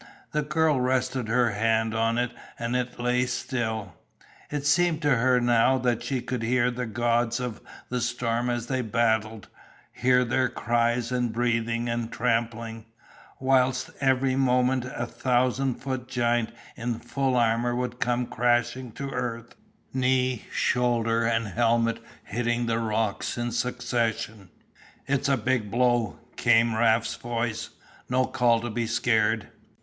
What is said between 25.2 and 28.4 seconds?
a big blow," came Raft's voice, "no